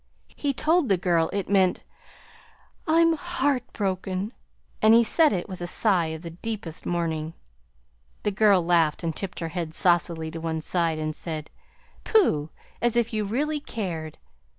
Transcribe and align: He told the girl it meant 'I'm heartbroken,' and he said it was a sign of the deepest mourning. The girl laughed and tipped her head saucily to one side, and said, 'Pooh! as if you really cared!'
He 0.35 0.51
told 0.51 0.89
the 0.89 0.97
girl 0.97 1.29
it 1.31 1.47
meant 1.47 1.83
'I'm 2.87 3.13
heartbroken,' 3.13 4.33
and 4.81 4.95
he 4.95 5.03
said 5.03 5.31
it 5.31 5.47
was 5.47 5.61
a 5.61 5.67
sign 5.67 6.15
of 6.15 6.23
the 6.23 6.31
deepest 6.31 6.87
mourning. 6.87 7.35
The 8.23 8.31
girl 8.31 8.65
laughed 8.65 9.03
and 9.03 9.15
tipped 9.15 9.41
her 9.41 9.49
head 9.49 9.75
saucily 9.75 10.31
to 10.31 10.41
one 10.41 10.61
side, 10.61 10.97
and 10.97 11.15
said, 11.15 11.51
'Pooh! 12.03 12.49
as 12.81 12.95
if 12.95 13.13
you 13.13 13.25
really 13.25 13.59
cared!' 13.59 14.17